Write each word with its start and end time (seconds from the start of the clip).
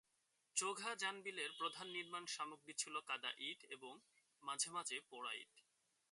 চোঘা 0.55 0.91
জানবিলের 0.95 1.51
প্রধান 1.57 1.87
নির্মাণ 1.87 2.23
সামগ্রী 2.27 2.73
ছিল 2.73 2.95
কাদা 3.07 3.31
ইট 3.39 3.59
এবং 3.69 3.93
মাঝে 4.43 4.69
মাঝে 4.71 4.97
পোড়া 5.09 5.33
ইট। 5.33 5.53